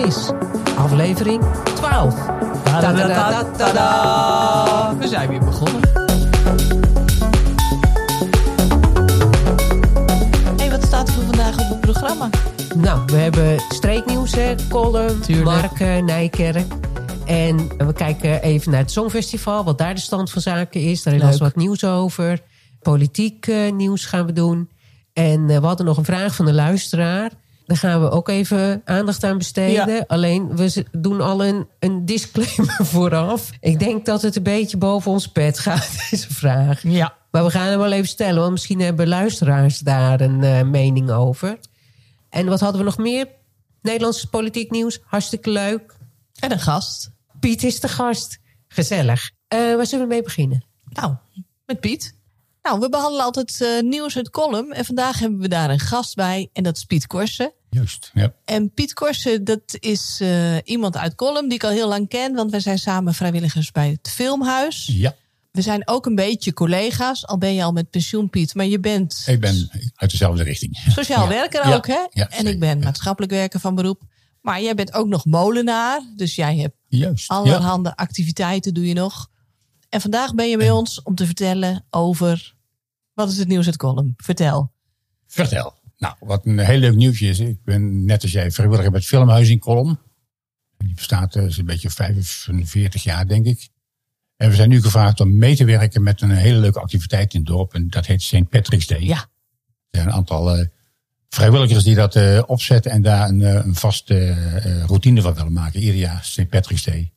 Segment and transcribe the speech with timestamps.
[0.00, 0.30] Quiz.
[0.76, 2.14] Aflevering 12.
[2.62, 4.96] Ta-da-da-da-da-da.
[4.98, 5.80] We zijn weer begonnen.
[10.56, 12.28] hey, wat staat er voor vandaag op het programma?
[12.74, 14.54] Nou, we hebben streeknieuws, hè?
[14.68, 15.44] Column, Tuurlijk.
[15.44, 16.66] Mark Nijkerk.
[17.26, 21.02] En we kijken even naar het Songfestival, wat daar de stand van zaken is.
[21.02, 22.42] Daar is wat nieuws over.
[22.82, 24.70] Politiek eh, nieuws gaan we doen.
[25.12, 27.30] En eh, we hadden nog een vraag van de luisteraar.
[27.70, 29.94] Daar gaan we ook even aandacht aan besteden.
[29.94, 30.04] Ja.
[30.06, 33.50] Alleen, we doen al een, een disclaimer vooraf.
[33.60, 36.82] Ik denk dat het een beetje boven ons pet gaat, deze vraag.
[36.82, 37.16] Ja.
[37.30, 41.10] Maar we gaan hem wel even stellen, want misschien hebben luisteraars daar een eh, mening
[41.10, 41.58] over.
[42.30, 43.28] En wat hadden we nog meer?
[43.82, 45.96] Nederlands politiek nieuws, hartstikke leuk.
[46.38, 47.10] En een gast.
[47.40, 48.38] Piet is de gast.
[48.68, 49.30] Gezellig.
[49.48, 50.64] Eh, waar zullen we mee beginnen?
[50.88, 51.14] Nou,
[51.66, 52.14] met Piet.
[52.62, 54.72] Nou, we behandelen altijd eh, nieuws uit column.
[54.72, 56.48] En vandaag hebben we daar een gast bij.
[56.52, 57.52] En dat is Piet Korsen.
[57.70, 58.34] Juist, ja.
[58.44, 62.34] En Piet Korsen, dat is eh, iemand uit column die ik al heel lang ken.
[62.34, 64.90] Want wij zijn samen vrijwilligers bij het Filmhuis.
[64.92, 65.14] Ja,
[65.50, 67.26] We zijn ook een beetje collega's.
[67.26, 68.54] Al ben je al met pensioen, Piet.
[68.54, 70.76] Maar je bent ik ben uit dezelfde richting.
[70.88, 71.28] sociaal Ja.
[71.28, 72.06] werker Ja, ook, hè?
[72.10, 74.02] ja, en ik ben maatschappelijk werker van beroep.
[74.40, 76.00] Maar jij bent ook nog molenaar.
[76.16, 77.28] Dus jij hebt Juist.
[77.28, 79.28] Allerhande activiteiten doe je nog.
[79.88, 82.54] En vandaag ben je bij ons om te vertellen over...
[83.14, 84.14] Wat is het nieuws uit column?
[84.16, 84.72] Vertel.
[85.26, 85.79] Vertel.
[86.00, 87.38] Nou, wat een heel leuk nieuwtje is.
[87.38, 89.98] Ik ben net als jij vrijwilliger bij het Filmhuis in Kolom.
[90.78, 93.68] Die bestaat is een beetje 45 jaar, denk ik.
[94.36, 97.40] En we zijn nu gevraagd om mee te werken met een hele leuke activiteit in
[97.40, 97.74] het dorp.
[97.74, 98.48] En dat heet St.
[98.48, 99.00] Patrick's Day.
[99.02, 99.16] Ja.
[99.16, 99.26] Er
[99.90, 100.66] zijn een aantal eh,
[101.28, 104.34] vrijwilligers die dat eh, opzetten en daar een, een vaste
[104.86, 105.80] routine van willen maken.
[105.80, 106.48] Ieder jaar St.
[106.48, 107.12] Patrick's Day.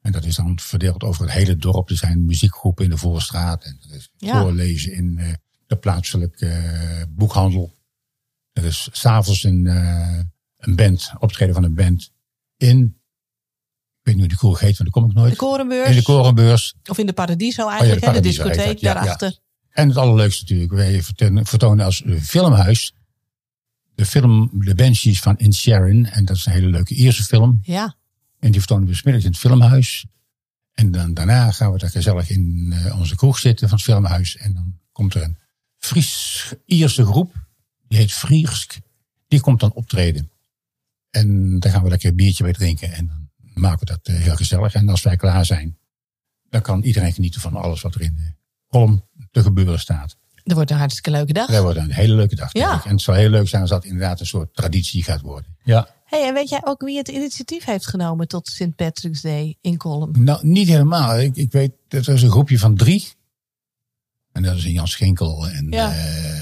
[0.00, 1.90] En dat is dan verdeeld over het hele dorp.
[1.90, 3.64] Er zijn muziekgroepen in de Voorstraat.
[3.64, 4.40] En er is Ja.
[4.40, 5.20] voorlezen in
[5.66, 6.62] de plaatselijke
[7.08, 7.76] boekhandel.
[8.58, 10.20] Er is s'avonds een, eh,
[10.56, 12.10] een band, optreden van een band
[12.56, 12.96] in...
[14.00, 15.30] Ik weet niet hoe die kroeg heet, want daar kom ik nooit.
[15.30, 15.88] De Korenbeurs.
[15.88, 16.74] in de Korenbeurs.
[16.84, 19.38] Of in de Paradiso eigenlijk, Oh ja, de de discotheek ja, daarachter.
[19.70, 21.02] En het allerleukste natuurlijk, wij
[21.44, 22.92] vertonen, als eh, filmhuis
[23.94, 26.06] de film The Banshees van In Sharon.
[26.06, 27.58] En dat is een hele leuke Ierse film.
[27.62, 27.96] Ja.
[28.38, 30.06] En die vertonen we 's middags in het filmhuis.
[30.72, 34.36] En dan, daarna gaan we daar gezellig in eh, onze kroeg zitten van het filmhuis.
[34.36, 35.38] En dan komt er een
[35.76, 37.47] Fries-Ierse groep.
[37.88, 38.78] Die heet Friersk.
[39.28, 40.30] Die komt dan optreden.
[41.10, 42.92] En daar gaan we lekker een biertje bij drinken.
[42.92, 44.74] En dan maken we dat eh, heel gezellig.
[44.74, 45.78] En als wij klaar zijn,
[46.48, 48.32] dan kan iedereen genieten van alles wat er in de
[48.66, 50.16] kolom te gebeuren staat.
[50.44, 51.46] Dat wordt een hartstikke leuke dag.
[51.50, 52.52] Dat wordt een hele leuke dag.
[52.52, 52.84] Ja.
[52.84, 55.56] En het zal heel leuk zijn als dat inderdaad een soort traditie gaat worden.
[55.64, 55.88] Ja.
[56.04, 58.74] Hey, en weet jij ook wie het initiatief heeft genomen tot St.
[58.76, 60.24] Patrick's Day in column?
[60.24, 61.18] Nou, niet helemaal.
[61.20, 63.08] Ik, ik weet, dat er is een groepje van drie.
[64.32, 65.92] En dat is een Jan Schinkel en Ja.
[65.94, 66.37] eh,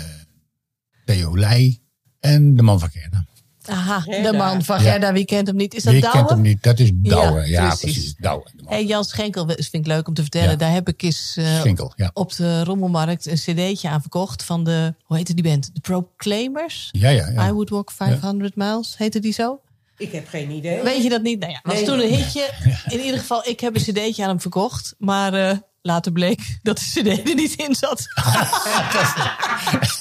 [1.07, 1.81] Theo Leij
[2.21, 3.25] en de man van Gerda.
[3.69, 4.91] Aha, de man van Ja.
[4.91, 5.75] Gerda, wie kent hem niet?
[5.75, 6.17] Is dat Wie Douwe?
[6.19, 6.63] kent hem niet?
[6.63, 7.41] Dat is Douwe.
[7.41, 7.81] Ja, Ja, precies.
[7.93, 8.15] precies.
[8.19, 8.45] Douwe.
[8.57, 10.51] de man Hey, Jan Schenkel, vind ik leuk om te vertellen.
[10.51, 10.57] Ja.
[10.57, 11.65] Daar heb ik eens eh,
[11.97, 12.11] ja.
[12.13, 15.71] op de rommelmarkt een cd'tje aan verkocht van de, hoe heette die band?
[15.75, 16.89] De Proclaimers?
[16.93, 17.49] Ja, ja, ja.
[17.49, 19.61] I Would Walk 500 Miles, heette die zo?
[19.97, 20.83] Ik heb geen idee.
[20.83, 21.39] Weet je dat niet?
[21.41, 21.85] Nou ja, was Nee.
[21.85, 22.51] toen een hitje.
[22.89, 24.95] In ieder geval, ik heb een cd'tje aan hem verkocht.
[24.99, 25.57] Maar eh,
[25.87, 28.03] later bleek dat de cd er niet in zat.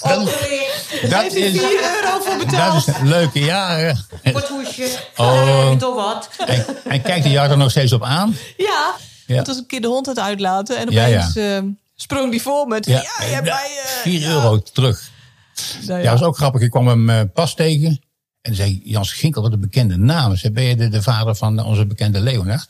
[0.01, 2.87] Dat Heeft hij is, 4 euro voor dat betaald.
[2.87, 3.77] is een leuke, ja.
[3.77, 3.95] ja.
[4.33, 4.87] Wat hoesje.
[5.15, 5.27] Oh.
[5.27, 5.71] Oh.
[5.77, 6.29] Toch wat?
[6.47, 8.35] En, en kijkt hij jou er nog steeds op aan?
[8.57, 8.93] Ja,
[9.25, 9.35] Ja.
[9.35, 10.77] het was een keer de hond het uitlaten.
[10.77, 11.59] En Ja, opeens eh,
[11.95, 12.77] sprong die voor me.
[12.81, 13.69] Ja, ja, je hebt mij...
[13.83, 14.27] eh, 4 ja.
[14.29, 15.09] euro terug.
[15.87, 16.61] Nou Ja, dat is ook grappig.
[16.61, 17.99] Ik kwam hem eh, pas tegen.
[18.41, 20.35] En zei Jan Schinkel, wat een bekende naam.
[20.35, 22.69] Zei, ben je de, de vader van onze bekende Leonard?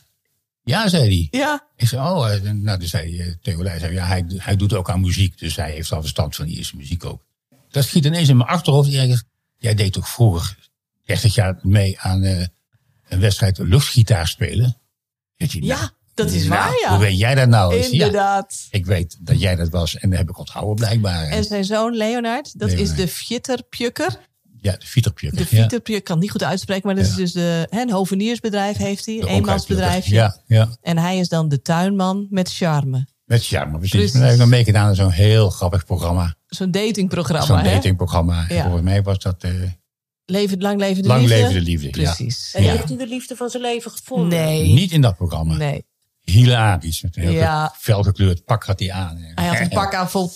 [0.70, 1.40] Ja, zei hij.
[1.40, 4.90] Ja, Ik zei, oh, eh, nou, dus zei eh, zei, ja, hij, hij doet ook
[4.90, 5.38] aan muziek.
[5.38, 7.24] Dus hij heeft al verstand van die eerste muziek ook.
[7.68, 8.94] Dat schiet ineens in mijn achterhoofd.
[8.94, 9.24] ergens.
[9.56, 10.56] Jij deed toch vroeger
[11.04, 12.46] 30 jaar mee aan eh,
[13.08, 14.76] een wedstrijd luchtgitaar spelen?
[15.36, 16.90] Ik zei, Ja, nou, dat is nou, waar, ja.
[16.90, 17.74] Hoe weet jij dat nou?
[17.74, 18.66] Ja, inderdaad.
[18.70, 21.26] ik weet dat jij dat was en dat heb ik onthouden blijkbaar.
[21.26, 24.18] En zijn zoon Leonard, dat is de Fjitterpjukker.
[24.70, 25.68] Ja, de Fieterpjukker.
[25.68, 29.06] De ik kan niet goed uitspreken, maar dat is dus de, hè, een hoveniersbedrijf heeft
[29.06, 30.14] hij, een eenmansbedrijfje.
[30.14, 30.68] Ja, ja.
[30.82, 33.06] En hij is dan de tuinman met charme.
[33.24, 33.90] Met charme, precies.
[33.90, 34.12] Precies.
[34.12, 36.34] Maar daar heb ik nog meegedaan aan zo'n heel grappig programma.
[36.46, 38.44] Zo'n datingprogramma, Zo'n datingprogramma.
[38.48, 38.62] Ja.
[38.62, 39.50] Volgens mij was dat eh,
[40.24, 41.36] Leven, lang leven de Lang liefde.
[41.36, 41.90] leven de liefde.
[41.90, 42.52] Precies.
[42.54, 42.70] En Ja.
[42.72, 44.28] heeft hij de liefde van zijn leven gevonden?
[44.28, 44.72] Nee.
[44.72, 45.56] Niet in dat programma.
[45.56, 45.84] Nee.
[46.30, 47.02] Hilarisch.
[47.02, 47.74] Met een heel Ja.
[47.78, 49.16] felgekleurd pak had hij aan.
[49.34, 50.32] Hij had een pak aan vol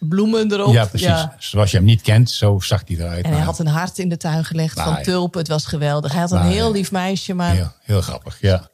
[0.00, 0.72] bloemen erop.
[0.72, 1.26] Ja, precies.
[1.38, 3.24] Zoals je hem niet kent, zo zag hij eruit.
[3.24, 5.38] En hij had een hart in de tuin gelegd van tulpen.
[5.38, 6.12] Het was geweldig.
[6.12, 8.68] Hij had een Maar- heel lief meisje, maar heel, heel grappig, ja.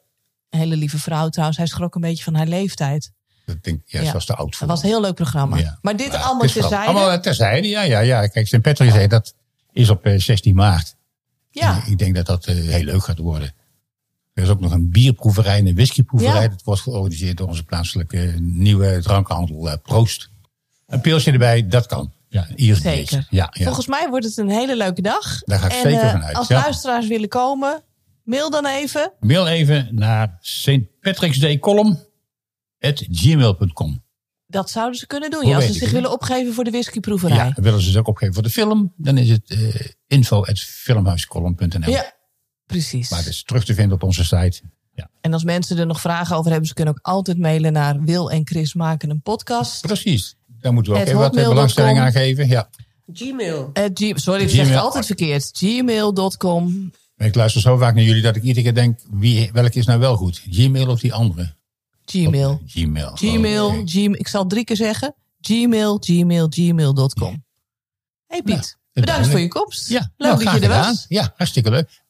[0.50, 1.58] een hele lieve vrouw trouwens.
[1.58, 3.10] Hij schrok een beetje van haar leeftijd.
[3.46, 4.06] Dat denk, ja, Ja.
[4.06, 4.60] ze was te oud voor.
[4.66, 5.78] Het was een heel leuk programma.
[5.82, 6.76] Maar dit allemaal terzijde.
[6.76, 8.26] Allemaal terzijde, ja, ja, ja.
[8.26, 8.60] Kijk, St.
[8.60, 9.34] Patrick's Day, dat
[9.72, 10.94] is op eh, 16 maart.
[11.50, 11.82] Ja.
[11.84, 13.52] En ik denk dat dat eh, heel leuk gaat worden.
[14.34, 16.42] Er is ook nog een bierproeverij en een whiskyproeverij.
[16.42, 16.48] Ja.
[16.48, 20.30] Dat wordt georganiseerd door onze plaatselijke nieuwe drankhandel eh, Proost.
[20.86, 22.12] Een pilsje erbij, dat kan.
[22.28, 23.26] Ja, Iers Zeker.
[23.30, 23.64] Ja, ja.
[23.64, 25.42] Volgens mij wordt het een hele leuke dag.
[25.44, 26.60] Daar ga ik en, zeker eh, vanuit, Als ja.
[26.60, 27.82] luisteraars willen komen,
[28.22, 29.12] mail dan even.
[29.20, 31.00] Mail even naar St.
[31.00, 31.98] Patrick's Day column
[32.80, 34.02] at gmail.com.
[34.46, 35.46] Dat zouden ze kunnen doen.
[35.46, 37.36] Ja, als ze zich willen opgeven voor de whiskyproeverij.
[37.36, 40.58] Ja, willen ze het ook opgeven voor de film, dan is het eh info at
[40.58, 41.90] filmhuiscolumn.nl.
[41.90, 42.13] Ja,
[42.66, 43.10] precies.
[43.10, 44.60] Maar het is terug te vinden op onze site.
[44.94, 48.00] Ja, En als mensen er nog vragen over hebben, ze kunnen ook altijd mailen naar
[48.02, 49.80] Wil en Chris maken een podcast.
[49.80, 50.36] precies.
[50.60, 52.48] Daar moeten we ook even wat eh, belangstelling aan geven.
[52.48, 52.68] Ja.
[53.12, 53.70] Gmail.
[54.14, 54.68] Sorry, ik zeg Gmail.
[54.68, 55.50] het altijd verkeerd.
[55.52, 56.92] Gmail.com.
[57.16, 60.00] Ik luister zo vaak naar jullie dat ik iedere keer denk, wie, welke is nou
[60.00, 60.42] wel goed?
[60.50, 61.54] Gmail of die andere?
[62.04, 62.60] Gmail.
[62.66, 63.10] Gmail.
[63.14, 63.66] Gmail.
[63.66, 63.82] Oh, oké.
[63.90, 64.14] Gmail.
[64.14, 65.14] Ik zal het drie keer zeggen.
[65.40, 67.44] Gmail, Gmail, Gmail.com.
[68.26, 69.88] Hey Piet, Nou, bedankt voor je komst.
[69.88, 70.90] Ja, Leuk nou, dat je er gedaan.
[70.90, 71.04] was.
[71.08, 72.02] Ja, hartstikke leuk.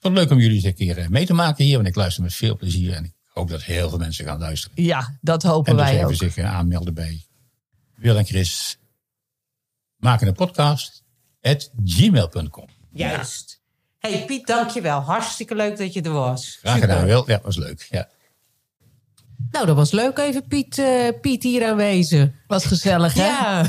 [0.00, 1.76] Wat leuk om jullie eens een keer eh, mee te maken hier.
[1.76, 2.92] Want ik luister met veel plezier.
[2.94, 4.84] En ik hoop dat heel veel mensen gaan luisteren.
[4.84, 6.14] Ja, dat hopen En dus wij even ook.
[6.14, 7.24] zich eh, aanmelden bij
[7.94, 8.78] Wil en Chris.
[9.96, 11.02] Maken een podcast.
[11.42, 12.66] At gmail.com.
[12.92, 13.60] Juist.
[13.98, 15.00] hey Piet, dankjewel.
[15.00, 16.58] Hartstikke leuk dat je er was.
[16.60, 17.24] Graag gedaan, Wil.
[17.26, 17.86] Ja, was leuk.
[17.90, 18.08] Ja.
[19.50, 22.30] Nou, dat was leuk even Piet, eh, Piet hier aanwezig.
[22.46, 23.26] Was gezellig, hè?
[23.26, 23.66] Ja.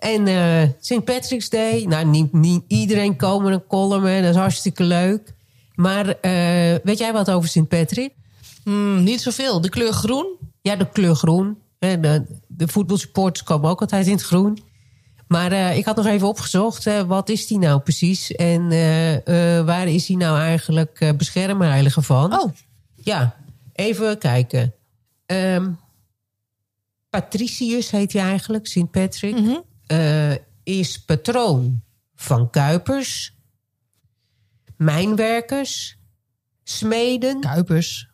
[0.00, 1.04] en eh St.
[1.04, 1.84] Patrick's Day.
[1.84, 4.04] Nou, niet, niet iedereen komen een column.
[4.04, 4.20] Hè.
[4.20, 5.34] Dat is hartstikke leuk.
[5.74, 7.68] Maar eh, weet jij wat over St.
[7.68, 8.12] Patrick?
[8.64, 9.60] Hmm, niet zoveel.
[9.60, 10.26] De kleur groen.
[10.62, 11.58] Ja, de kleur groen.
[11.78, 14.58] Hè, De, de voetbalsupporters komen ook altijd in het groen.
[15.28, 18.32] Maar eh, ik had nog even opgezocht, wat is die nou precies?
[18.32, 18.68] En
[19.64, 22.40] waar is hij nou eigenlijk beschermheilige van?
[22.40, 22.52] Oh,
[22.94, 23.36] Ja,
[23.72, 24.74] even kijken.
[25.26, 25.70] Ehm,
[27.10, 29.34] Patricius heet hij eigenlijk, Sint Patrick.
[29.40, 29.56] Mhm.
[29.90, 30.32] Eh,
[30.62, 31.82] is patroon
[32.14, 33.34] van kuipers,
[34.76, 35.96] mijnwerkers,
[36.64, 37.40] smeden.
[37.40, 38.08] Kuipers.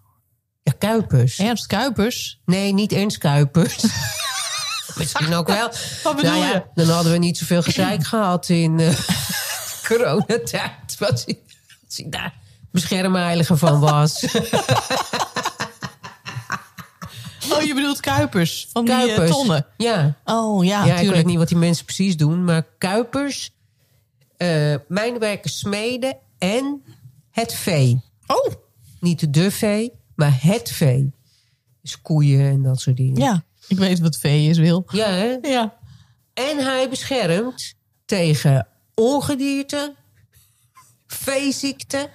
[0.62, 1.38] Ja, kuipers.
[1.38, 2.40] Ernst Kuipers.
[2.44, 3.82] Nee, niet Ernst Kuipers.
[4.98, 5.70] Misschien ook wel.
[6.02, 6.64] Wat bedoel Nou ja, je?
[6.74, 8.98] Dan hadden we niet zoveel gezeik gehad in eh
[9.88, 10.98] coronatijd.
[10.98, 12.34] Wat hij daar
[12.70, 14.20] beschermheilige van was.
[17.56, 18.68] Oh, je bedoelt Kuipers.
[18.72, 19.30] Van die eh, Kuipers.
[19.30, 19.66] tonnen.
[19.76, 20.16] Ja.
[20.24, 21.26] Oh, ja, ja, ik weet natuurlijk.
[21.26, 22.44] niet wat die mensen precies doen.
[22.44, 23.50] Maar Kuipers,
[24.36, 26.82] eh mijnwerkers, smeden en
[27.30, 28.00] het vee.
[28.26, 28.52] Oh,
[29.00, 31.12] Niet de vee, maar het vee.
[31.82, 33.22] Dus koeien en dat soort dingen.
[33.22, 33.44] ja.
[33.68, 34.84] Ik weet wat vee is, Wil.
[34.92, 35.36] Ja, hè?
[35.42, 35.74] Ja.
[36.34, 37.74] En hij beschermt
[38.04, 39.94] tegen ongedierte,
[41.06, 42.08] veeziekte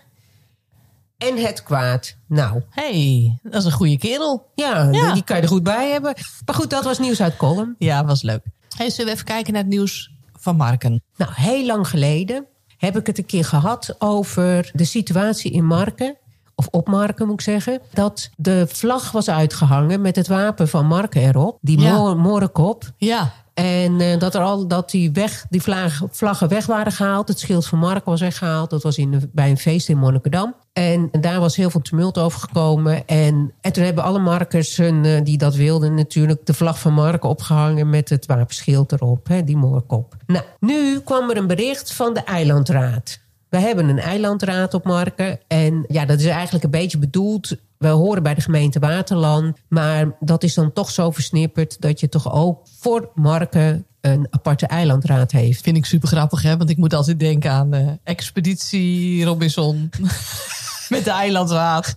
[1.27, 2.15] en het kwaad.
[2.27, 4.51] Nou, hey, dat is een goede kerel.
[4.55, 5.13] ja, Ja.
[5.13, 6.13] die kan je er goed bij hebben.
[6.45, 7.75] Maar goed, dat was nieuws uit Column.
[7.77, 8.41] Ja, was leuk.
[8.77, 11.01] Hey, zullen we even kijken naar het nieuws van Marken?
[11.15, 12.45] Nou, heel lang geleden
[12.77, 16.15] heb ik het een keer gehad over de situatie in Marken.
[16.55, 17.81] Of op Marken moet ik zeggen.
[17.93, 21.57] Dat de vlag was uitgehangen met het wapen van Marken erop.
[21.61, 22.13] Die Ja.
[22.13, 22.91] morenkop.
[22.97, 23.33] Ja.
[23.61, 27.27] En eh, dat, er al, dat die, weg, die vlag, vlaggen weg waren gehaald.
[27.27, 28.69] Het schild van Marken was weggehaald.
[28.69, 30.55] Dat was in, bij een feest in Monnikendam.
[30.73, 33.07] En daar was heel veel tumult over gekomen.
[33.07, 36.45] En, en toen hebben alle Markers hun, eh, die dat wilden natuurlijk...
[36.45, 39.27] de vlag van Marken opgehangen met het wapenschild erop.
[39.27, 40.15] Hè, die moorkop.
[40.25, 43.19] Nou, nu kwam er een bericht van de eilandraad.
[43.51, 45.39] We hebben een eilandraad op Marken.
[45.47, 47.55] En ja, dat is eigenlijk een beetje bedoeld...
[47.77, 49.57] We horen bij de gemeente Waterland.
[49.67, 51.81] Maar dat is dan toch zo versnipperd...
[51.81, 55.61] dat je toch ook voor Marken een aparte eilandraad heeft.
[55.61, 56.57] Vind ik super grappig, hè?
[56.57, 59.89] Want ik moet altijd denken aan eh, Expeditie Robinson.
[60.89, 61.95] Met de eilandraad.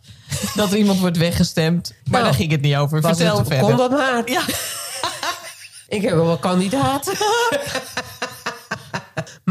[0.54, 1.90] Dat er iemand wordt weggestemd.
[2.04, 3.00] Maar Nou, daar ging het niet over.
[3.00, 3.66] Vertel het- verder.
[3.66, 4.22] Kom dat maar.
[4.30, 4.42] Ja.
[5.88, 7.14] Ik heb wel wat kandidaten.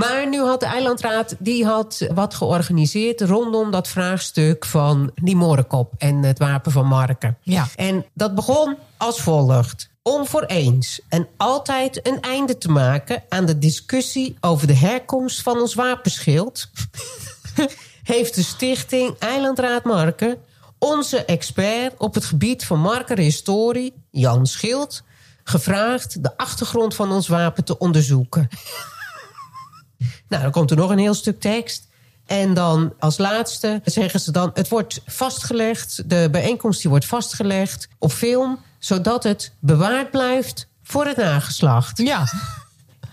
[0.09, 5.93] maar nu had de eilandraad die had wat georganiseerd rondom dat vraagstuk van die morenkop
[5.97, 7.37] en het wapen van Marken.
[7.41, 7.67] Ja.
[7.75, 9.91] En dat begon als volgt.
[10.01, 15.41] Om voor eens en altijd een einde te maken aan de discussie over de herkomst
[15.41, 16.69] van ons wapenschild,
[18.03, 20.37] heeft de stichting Eilandraad Marken
[20.79, 25.03] onze expert op het gebied van markerhistorie, Jan Schild,
[25.43, 28.47] gevraagd de achtergrond van ons wapen te onderzoeken.
[30.27, 31.87] Nou, dan komt er nog een heel stuk tekst.
[32.25, 37.87] En dan als laatste zeggen ze dan: het wordt vastgelegd, de bijeenkomst die wordt vastgelegd
[37.99, 41.97] op film, zodat het bewaard blijft voor het nageslacht.
[41.97, 42.27] Ja.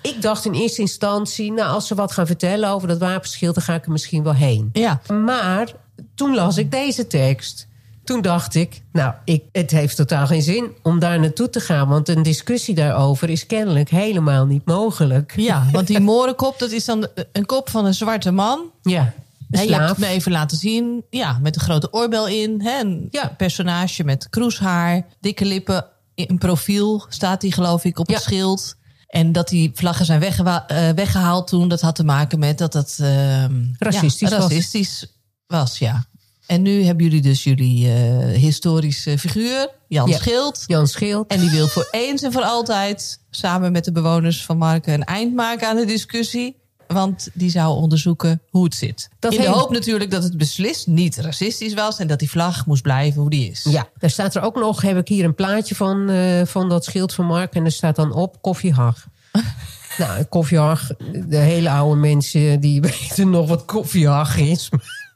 [0.02, 3.64] Ik dacht in eerste instantie, nou, als ze wat gaan vertellen over dat wapenschild, dan
[3.64, 4.70] ga ik er misschien wel heen.
[4.72, 5.00] Ja.
[5.24, 5.72] Maar
[6.14, 7.68] toen las ik deze tekst.
[8.10, 11.88] Toen dacht ik, nou, ik, het heeft totaal geen zin om daar naartoe te gaan.
[11.88, 15.32] Want een discussie daarover is kennelijk helemaal niet mogelijk.
[15.36, 18.70] Ja, want die morenkop, dat is dan een kop van een zwarte man.
[18.82, 19.12] Ja,
[19.50, 21.04] Hè, je hebt het me even laten zien.
[21.10, 22.60] Ja, met een grote oorbel in.
[22.62, 23.34] Hè, een Ja.
[23.36, 25.84] personage met kroeshaar, dikke lippen.
[26.14, 28.22] In profiel staat hij geloof ik op het Ja.
[28.22, 28.74] schild.
[29.06, 31.68] En dat die vlaggen zijn eh, weggehaald toen.
[31.68, 32.98] Dat had te maken met dat dat...
[33.00, 34.48] ehm, Racistisch ja, was.
[34.48, 35.06] racistisch
[35.46, 35.78] was.
[35.78, 36.04] ja.
[36.50, 40.16] En nu hebben jullie dus jullie eh, historische figuur, Jan Ja.
[40.16, 40.64] Schild.
[40.66, 41.26] Jan Schild.
[41.26, 45.04] En die wil voor eens en voor altijd samen met de bewoners van Marken een
[45.04, 46.56] eind maken aan de discussie.
[46.86, 49.08] Want die zou onderzoeken hoe het zit.
[49.18, 51.98] Dat In de hoop natuurlijk dat het beslist niet racistisch was.
[51.98, 53.66] En dat die vlag moest blijven hoe die is.
[53.70, 56.84] Ja, daar staat er ook nog, heb ik hier een plaatje van, eh, van dat
[56.84, 57.54] schild van Mark.
[57.54, 59.06] En er staat dan op koffiehag.
[59.98, 60.86] nou, koffiehag,
[61.26, 64.68] de hele oude mensen die weten nog wat koffiehag is.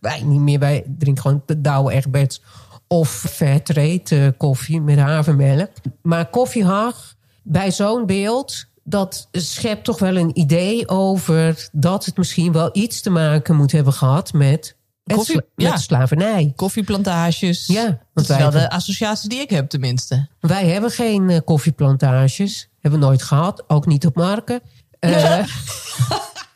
[0.04, 2.42] Wij niet meer, wij drinken gewoon de Douwe Egberts
[2.86, 5.70] of Fairtrade eh, koffie met havermelk.
[6.02, 11.68] Maar koffiehag, bij zo'n beeld, dat schept toch wel een idee over...
[11.72, 15.76] dat het misschien wel iets te maken moet hebben gehad met, Koffie- met ja.
[15.76, 16.52] slavernij.
[16.56, 17.66] Koffieplantages.
[17.66, 20.28] Ja, dat is wel de associatie die ik heb tenminste.
[20.40, 22.68] Wij hebben geen eh, koffieplantages.
[22.80, 23.64] Hebben we nooit gehad.
[23.66, 24.60] Ook niet op Marken.
[24.98, 25.46] Eh,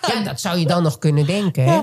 [0.01, 1.65] ja, dat zou je dan nog kunnen denken.
[1.65, 1.81] Hè?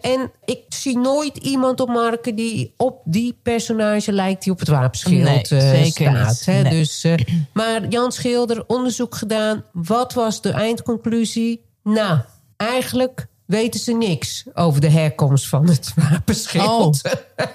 [0.00, 4.68] En ik zie nooit iemand op Marken die op die personage lijkt die op het
[4.68, 6.44] wapenschild Nee, zeker staat.
[6.44, 6.62] Hè?
[6.62, 6.78] Nee.
[6.78, 7.14] Dus, eh,
[7.52, 9.64] maar Jan Schilder, onderzoek gedaan.
[9.72, 11.64] Wat was de eindconclusie?
[11.82, 12.18] Nou,
[12.56, 17.02] eigenlijk weten ze niks over de herkomst van het wapenschild.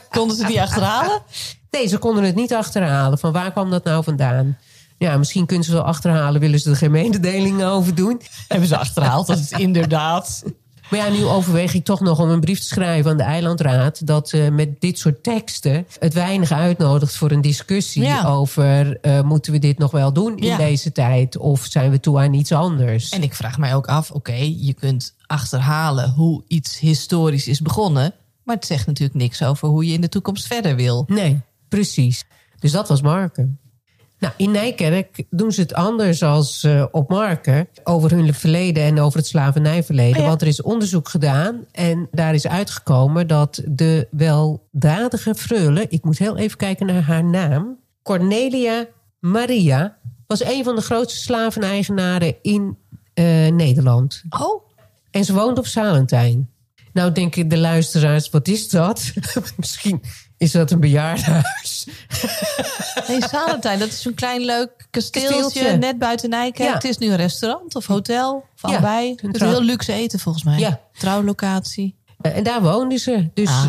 [0.10, 1.22] Konden ze die achterhalen?
[1.70, 3.18] Nee, ze konden het niet achterhalen.
[3.18, 4.58] Van waar kwam dat nou vandaan?
[4.98, 6.42] Ja, misschien kunnen ze wel achterhalen.
[6.42, 8.22] Willen ze er geen mededeling over doen?
[8.48, 10.44] Hebben ze achterhaald dat het inderdaad...
[10.90, 14.08] Maar ja, nu overweeg ik toch nog om een brief te schrijven aan de Eilandraad.
[14.08, 18.24] Dat eh, met dit soort teksten het weinig uitnodigt voor een discussie Ja.
[18.26, 18.98] over...
[19.02, 20.58] eh, moeten we dit nog wel doen in Ja.
[20.58, 21.38] deze tijd?
[21.38, 23.10] Of zijn we toe aan iets anders?
[23.10, 28.14] En ik vraag mij ook af, oké, je kunt achterhalen hoe iets historisch is begonnen.
[28.44, 31.04] Maar het zegt natuurlijk niks over hoe je in de toekomst verder wil.
[31.08, 31.40] Nee,
[31.70, 32.24] precies.
[32.60, 33.60] Dus dat was Marken.
[34.26, 37.68] Nou, in Nijkerk doen ze het anders als eh, op Marken.
[37.84, 40.16] Over hun verleden en over het slavernijverleden.
[40.16, 40.28] Oh ja.
[40.28, 41.66] Want er is onderzoek gedaan.
[41.72, 45.86] En daar is uitgekomen dat de weldadige freule...
[45.90, 47.78] ik moet heel even kijken naar haar naam...
[48.04, 48.86] Cornelia
[49.20, 49.98] Maria...
[50.28, 52.78] was een van de grootste slaveneigenaren in
[53.14, 54.24] eh, Nederland.
[54.30, 54.68] Oh,
[55.12, 56.50] En ze woont op Salentijn.
[56.94, 59.14] Nou denken de luisteraars, wat is dat?
[59.58, 60.02] Misschien
[60.46, 61.88] is dat een bejaardenhuis.
[63.08, 65.78] nee, Salentijn, dat is zo'n klein leuk kasteeltje, Kasteeltje.
[65.78, 66.68] net buiten Nijkerk.
[66.70, 66.74] Ja.
[66.74, 69.10] Het is nu een restaurant of hotel, of Ja, allebei.
[69.10, 70.60] een Het is trouw- heel luxe eten volgens mij.
[70.60, 70.80] Ja.
[70.98, 71.96] Trouwlocatie.
[72.22, 73.30] En daar woonden ze.
[73.34, 73.66] Dus eh,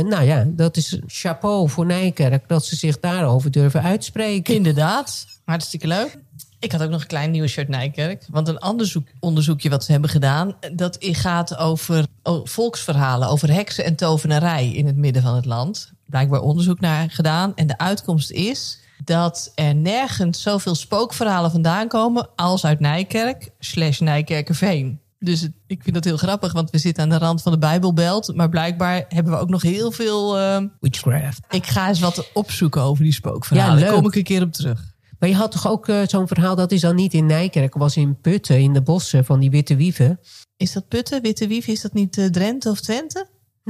[0.00, 2.48] nou ja, dat is chapeau voor Nijkerk...
[2.48, 4.54] dat ze zich daarover durven uitspreken.
[4.54, 6.16] Inderdaad, hartstikke leuk.
[6.58, 8.26] Ik had ook nog een klein nieuw shirt Nijkerk.
[8.30, 10.56] Want een ander zoek- onderzoekje wat ze hebben gedaan...
[10.72, 14.70] dat gaat over oh, volksverhalen, over heksen en tovenarij...
[14.72, 15.92] in het midden van het land.
[16.10, 17.52] Blijkbaar onderzoek naar gedaan.
[17.54, 22.28] En de uitkomst is dat er nergens zoveel spookverhalen vandaan komen...
[22.36, 25.00] als uit Nijkerk slash Nijkerkerveen.
[25.18, 27.58] Dus het- ik vind dat heel grappig, want we zitten aan de rand van de
[27.58, 28.34] Bijbelbelt.
[28.34, 30.38] Maar blijkbaar hebben we ook nog heel veel...
[30.38, 31.40] eh, Witchcraft.
[31.50, 33.78] ik ga eens wat opzoeken over die spookverhalen.
[33.78, 34.88] Ja, Daar kom ik een keer op terug.
[35.18, 36.56] Maar je had toch ook eh, zo'n verhaal...
[36.56, 39.76] dat is dan niet in Nijkerk, was in Putten, in de bossen van die witte
[39.76, 40.20] wieven.
[40.56, 41.66] Is dat Putten, Witte Wief?
[41.66, 43.26] Is dat niet eh, Drenthe of Twente?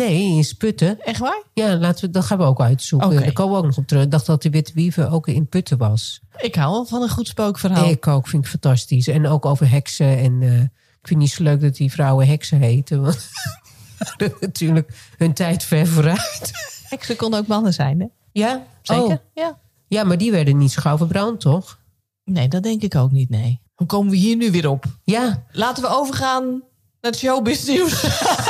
[0.07, 1.01] Nee, in Sputten.
[1.01, 1.43] Echt waar?
[1.55, 3.09] Ja, laten we, dat gaan we ook uitzoeken.
[3.09, 3.21] Oké.
[3.21, 4.03] Daar komen we ook nog op terug.
[4.03, 6.21] Ik dacht dat de witte wieven ook in Putten was.
[6.37, 7.89] Ik hou wel van een goed spookverhaal.
[7.89, 9.09] Ik ook, vind ik fantastisch.
[9.09, 10.19] En ook over heksen.
[10.19, 13.03] En eh, ik vind het niet zo leuk dat die vrouwen heksen heten.
[13.03, 13.29] Want
[14.41, 16.51] natuurlijk hun tijd ver vooruit.
[16.89, 18.07] Heksen konden ook mannen zijn, hè?
[18.33, 19.05] Ja, Zeker?
[19.05, 19.17] Oh.
[19.35, 19.59] Ja.
[19.89, 21.79] Ja, maar die werden niet zo gauw verbrand, toch?
[22.25, 23.61] Nee, dat denk ik ook niet, nee.
[23.75, 24.85] Hoe komen we hier nu weer op?
[25.03, 26.49] Ja, Laten we overgaan
[27.01, 28.03] naar het showbiz nieuws.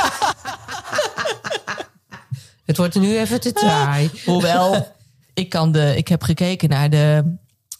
[2.71, 4.09] het wordt nu even te taai.
[4.25, 4.87] Hoewel,
[5.33, 7.35] ik, kan de, ik heb gekeken naar de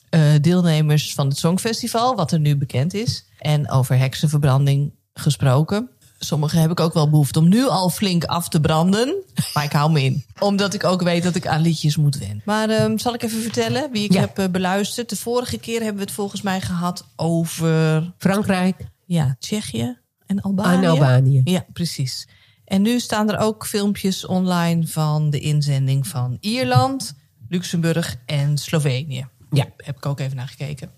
[0.09, 3.25] eh, deelnemers van het Songfestival, wat er nu bekend is.
[3.39, 5.89] En over heksenverbranding gesproken.
[6.19, 9.15] Sommige heb ik ook wel behoefte om nu al flink af te branden.
[9.53, 10.25] Maar ik hou me in.
[10.39, 12.41] Omdat ik ook weet dat ik aan liedjes moet wennen.
[12.45, 14.19] Maar ehm, zal ik even vertellen wie ik Ja.
[14.19, 15.09] heb eh, beluisterd?
[15.09, 20.85] De vorige keer hebben we het volgens mij gehad over Frankrijk ja, Tsjechië en Albanië.
[20.85, 21.41] en Albanië.
[21.43, 22.27] Ja, precies.
[22.71, 27.13] En nu staan er ook filmpjes online van de inzending van Ierland,
[27.49, 29.27] Luxemburg en Slovenië.
[29.49, 29.67] Ja.
[29.77, 30.91] Heb ik ook even naar gekeken.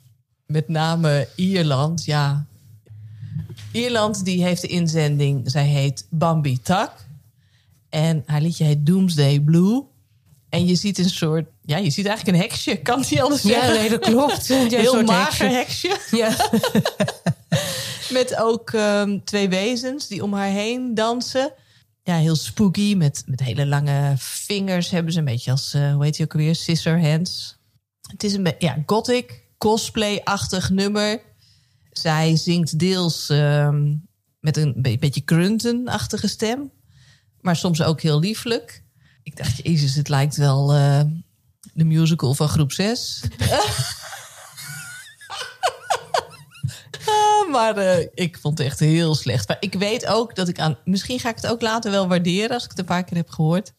[0.46, 2.46] Met name Ierland, ja.
[3.72, 6.92] Ierland die heeft de inzending, zij heet Bambi Tak.
[7.89, 9.84] En haar liedje heet Doomsday Blue.
[10.50, 12.75] En je ziet een soort, ja, je ziet eigenlijk een heksje.
[12.75, 13.74] Kan anders Ja, zeggen.
[13.74, 14.48] nee, dat klopt.
[14.48, 15.88] Ja, een Heel soort mager heksje.
[15.88, 16.18] heksje.
[16.18, 16.36] Ja.
[18.20, 21.53] Met ook ehm, twee wezens die om haar heen dansen.
[22.03, 22.95] Ja, heel spooky.
[22.95, 26.33] Met, met hele lange vingers hebben ze een beetje als, eh, hoe heet die ook
[26.33, 26.55] alweer?
[26.55, 27.57] Scissor hands.
[28.01, 31.22] Het is een ja, gothic, cosplay-achtig nummer.
[31.91, 33.95] Zij zingt deels ehm,
[34.39, 36.72] met een be- beetje grunten-achtige stem.
[37.41, 38.83] Maar soms ook heel lieflijk.
[39.24, 41.01] Ik dacht, jezus, het lijkt wel eh,
[41.74, 43.22] de musical van groep 6.
[47.51, 49.55] maar eh, ik vond het echt heel slecht.
[49.59, 50.77] Ik weet ook dat ik aan.
[50.85, 53.29] Misschien ga ik het ook later wel waarderen als ik het een paar keer heb
[53.29, 53.73] gehoord.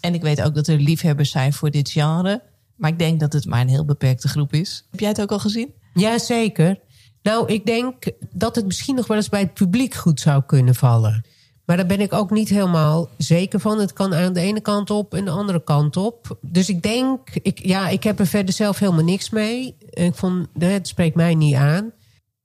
[0.00, 2.42] En ik weet ook dat er liefhebbers zijn voor dit genre.
[2.76, 4.86] Maar ik denk dat het maar een heel beperkte groep is.
[4.90, 5.74] Heb jij het ook al gezien?
[5.94, 6.78] Jazeker.
[7.22, 7.94] Nou, ik denk
[8.30, 11.24] dat het misschien nog wel eens bij het publiek goed zou kunnen vallen.
[11.64, 13.78] Maar daar ben ik ook niet helemaal zeker van.
[13.78, 16.38] Het kan aan de ene kant op en de andere kant op.
[16.40, 19.76] Dus ik denk, ik, ja, ik heb er verder zelf helemaal niks mee.
[19.90, 21.92] Ik vond, het spreekt mij niet aan.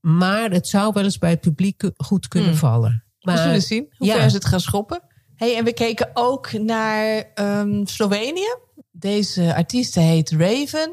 [0.08, 3.04] Maar het zou wel eens bij het publiek goed kunnen vallen.
[3.20, 4.14] We Maar, zullen zien hoe ja.
[4.14, 5.02] ver ze het gaan schoppen.
[5.36, 8.56] Hey, en we keken ook naar ehm, Slovenië.
[8.92, 10.92] Deze artieste heet Raven.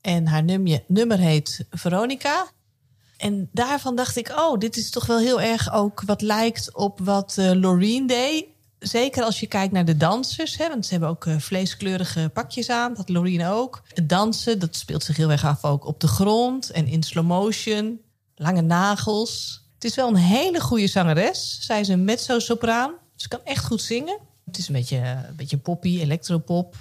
[0.00, 2.46] En haar nummer, nummer heet Veronica.
[3.16, 7.00] En daarvan dacht ik, oh, dit is toch wel heel erg ook wat lijkt op
[7.02, 8.44] wat eh Loreen deed.
[8.78, 10.56] Zeker als je kijkt naar de dansers.
[10.56, 12.94] Hè, want ze hebben ook eh, vleeskleurige pakjes aan.
[12.94, 13.82] Dat Loreen ook.
[13.94, 16.70] Het dansen, dat speelt zich heel erg af ook op de grond.
[16.70, 18.04] En in slow motion.
[18.38, 19.64] Lange nagels.
[19.74, 21.58] Het is wel een hele goede zangeres.
[21.60, 22.94] Zij is een mezzo-sopraan.
[23.14, 24.18] Ze kan echt goed zingen.
[24.44, 24.96] Het is een beetje,
[25.28, 26.76] een beetje poppy, electropop.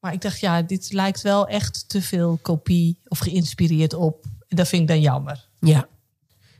[0.00, 4.24] Maar ik dacht, ja, dit lijkt wel echt te veel kopie of geïnspireerd op.
[4.48, 5.48] Dat vind ik dan jammer.
[5.60, 5.88] Ja.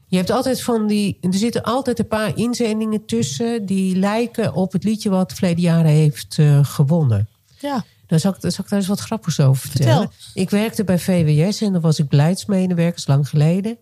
[0.06, 1.18] Je hebt altijd van die.
[1.20, 3.66] Er zitten altijd een paar inzendingen tussen.
[3.66, 7.28] die lijken op het liedje wat verleden jaren heeft eh, gewonnen.
[7.58, 7.84] Ja.
[8.06, 10.10] Dan zal, ik, dan zal ik daar eens wat grappigs over vertellen.
[10.10, 10.42] Vertel.
[10.42, 13.78] Ik werkte bij VWS en dan was ik beleidsmedewerker, is lang geleden.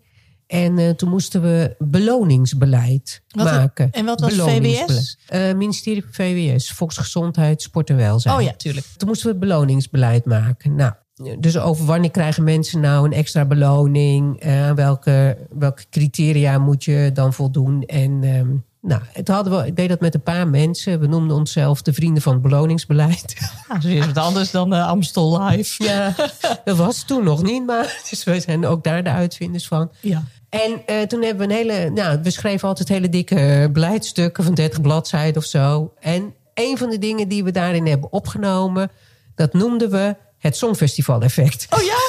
[0.48, 3.88] En eh, toen moesten we beloningsbeleid Wat- maken.
[3.90, 4.32] en wat was.
[4.32, 5.18] VWS?
[5.26, 8.34] Eh, ministerie van VWS, Volksgezondheid, Sport en Welzijn.
[8.34, 8.86] Oh ja, tuurlijk.
[8.96, 10.74] Toen moesten we het beloningsbeleid maken.
[10.74, 10.92] Nou,
[11.38, 14.40] dus over wanneer krijgen mensen nou een extra beloning?
[14.40, 17.82] Eh, welke, welke criteria moet je dan voldoen?
[17.82, 18.48] En ehm,
[18.80, 21.00] nou, het hadden we, ik deed dat met een paar mensen.
[21.00, 23.36] We noemden onszelf de vrienden van het beloningsbeleid.
[23.68, 25.84] Nou, is wat anders dan Amstel Live.
[25.84, 26.14] Ja,
[26.64, 29.90] dat was toen nog niet, maar dus wij zijn ook daar de uitvinders van.
[30.00, 30.24] Ja.
[30.48, 34.54] En eh, toen hebben we een hele, nou, we schreven altijd hele dikke beleidstukken van
[34.54, 35.92] 30 bladzijden of zo.
[36.00, 38.90] En een van de dingen die we daarin hebben opgenomen,
[39.34, 41.66] dat noemden we het Songfestival-effect.
[41.70, 41.96] Oh ja?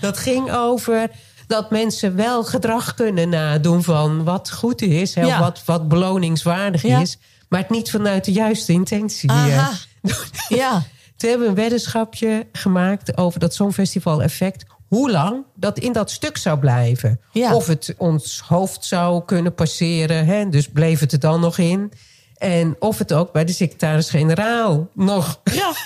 [0.00, 1.10] Dat ging over
[1.46, 5.38] dat mensen wel gedrag kunnen nadoen van wat goed is, hè, Ja.
[5.40, 7.00] wat, wat beloningswaardig Ja.
[7.00, 9.30] is, maar het niet vanuit de juiste intentie.
[9.30, 9.72] Aha.
[10.48, 10.82] Ja.
[11.16, 14.64] Toen hebben we een weddenschapje gemaakt over dat Songfestival-effect.
[14.88, 17.20] Hoe lang dat in dat stuk zou blijven.
[17.32, 17.54] Ja.
[17.54, 20.26] Of het ons hoofd zou kunnen passeren.
[20.26, 20.48] Hè?
[20.48, 21.92] Dus bleef het er dan nog in.
[22.36, 25.40] En of het ook bij de secretaris-generaal nog.
[25.44, 25.72] Ja.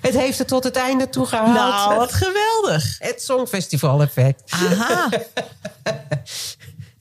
[0.00, 1.54] Het heeft er tot het einde toe gehaald.
[1.54, 2.96] Nou, wat geweldig.
[2.98, 4.52] Het Songfestival-effect.
[4.52, 5.08] Aha.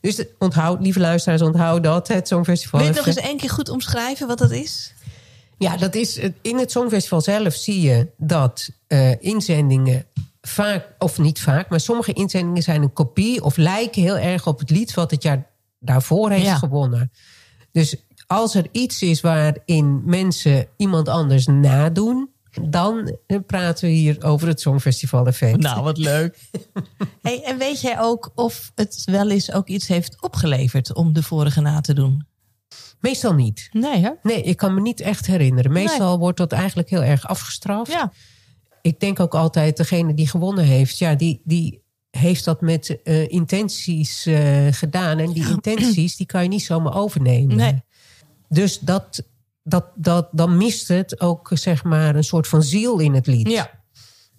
[0.02, 2.08] Dus onthoud, lieve luisteraars, onthoud dat.
[2.08, 4.94] Het Wil je het nog eens één keer goed omschrijven wat dat is?
[5.58, 10.06] Ja, dat is, het- in het Songfestival zelf zie je dat eh, inzendingen
[10.48, 14.60] vaak, of niet vaak, maar sommige inzendingen zijn een kopie of lijken heel erg op
[14.60, 15.48] het lied wat het jaar
[15.80, 16.56] daarvoor heeft Ja.
[16.56, 17.12] gewonnen.
[17.72, 17.96] Dus
[18.28, 22.30] als er iets is waarin mensen iemand anders nadoen,
[22.62, 25.58] dan praten we hier over het Songfestival effect.
[25.58, 26.38] Nou, wat leuk.
[27.22, 31.24] Hey, en weet jij ook of het wel eens ook iets heeft opgeleverd om de
[31.24, 32.28] vorige na te doen?
[33.00, 33.70] Meestal niet.
[33.72, 34.10] Nee, hè?
[34.22, 35.72] Nee, ik kan me niet echt herinneren.
[35.72, 37.92] Meestal wordt dat eigenlijk heel erg afgestraft.
[37.92, 38.12] Ja.
[38.86, 43.28] Ik denk ook altijd, degene die gewonnen heeft, ja, die, die heeft dat met eh,
[43.30, 45.18] intenties eh, gedaan.
[45.18, 47.56] En die intenties, die kan je niet zomaar overnemen.
[47.56, 47.84] Nee.
[48.50, 49.24] Dus dat,
[49.64, 53.50] dat, dat, dan mist het ook, zeg maar, een soort van ziel in het lied.
[53.50, 53.84] Ja.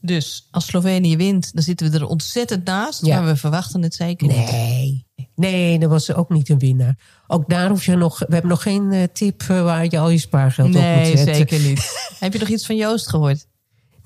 [0.00, 3.06] Dus als Slovenië wint, dan zitten we er ontzettend naast.
[3.06, 3.16] Ja.
[3.20, 4.50] Maar we verwachten het zeker niet.
[4.50, 5.06] Nee.
[5.34, 6.98] Nee, dat was ook niet een winnaar.
[7.26, 8.18] Ook daar hoef je nog.
[8.18, 11.34] We hebben nog geen eh, tip waar je al je spaargeld op moet Nee, zetten.
[11.34, 11.90] zeker niet.
[12.20, 13.46] Heb je nog iets van Joost gehoord?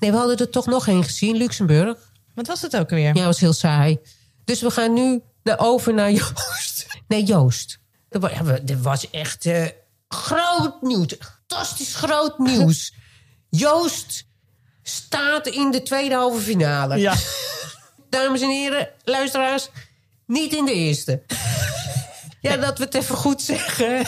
[0.01, 1.97] Nee, we hadden er toch nog één gezien, Luxemburg.
[2.35, 3.15] Wat was het ook alweer?
[3.15, 3.99] Ja, was heel saai.
[4.45, 6.87] Dus we gaan nu naar over naar Joost.
[7.07, 7.79] Nee, Joost.
[8.09, 8.31] Dat was,
[8.63, 9.65] dat was echt eh,
[10.07, 11.15] groot nieuws.
[11.47, 12.93] Fantastisch groot nieuws.
[13.49, 14.25] Joost
[14.83, 16.97] staat in de tweede halve finale.
[16.97, 17.15] Ja.
[18.09, 19.69] Dames en heren, luisteraars,
[20.25, 21.23] niet in de eerste.
[22.41, 24.05] Ja, dat we het even goed zeggen.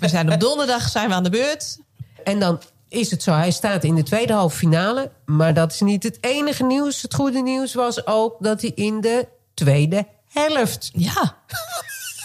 [0.00, 1.78] We zijn op donderdag zijn we aan de beurt.
[2.24, 2.62] En dan
[2.94, 3.32] is het zo.
[3.32, 5.10] Hij staat in de tweede halve finale.
[5.24, 7.02] Maar dat is niet het enige nieuws.
[7.02, 10.90] Het goede nieuws was ook dat hij in de tweede helft.
[10.92, 11.36] Ja,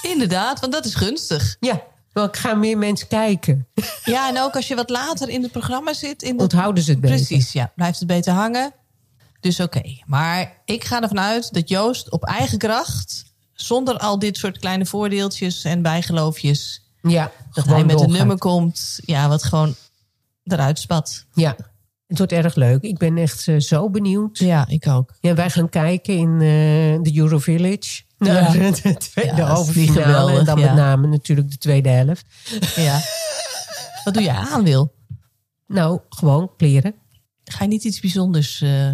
[0.02, 1.58] inderdaad, want dat is gunstig.
[1.60, 3.68] Ja, want gaan meer mensen kijken.
[4.04, 6.22] Ja, en ook als je wat later in het programma zit.
[6.22, 6.44] In de...
[6.44, 7.16] Onthouden ze het beter.
[7.16, 7.72] Precies, ja.
[7.76, 8.74] Blijft het beter hangen.
[9.40, 9.82] Dus oké.
[10.06, 13.26] Maar ik ga ervan uit dat Joost op eigen kracht...
[13.54, 16.84] zonder al dit soort kleine voordeeltjes en bijgeloofjes...
[17.02, 19.00] Ja, dat hij met een nummer komt...
[19.06, 19.76] ja, wat gewoon
[20.52, 21.26] eruit spat.
[21.34, 21.56] Ja,
[22.08, 22.82] het wordt erg leuk.
[22.84, 24.38] Ik ben echt eh, zo benieuwd.
[24.38, 25.14] Ja, ik ook.
[25.22, 28.02] Ja, wij gaan kijken in eh, de Eurovillage.
[28.18, 28.72] Naar Ja.
[28.72, 29.80] de tweede Ja, halve
[30.38, 30.66] En dan ja.
[30.66, 32.26] met name natuurlijk de tweede helft.
[32.76, 33.00] Ja.
[34.04, 34.94] wat doe jij aan, Wil?
[35.68, 36.94] Nou, gewoon kleren.
[37.44, 38.62] Ga je niet iets bijzonders...
[38.62, 38.90] eh,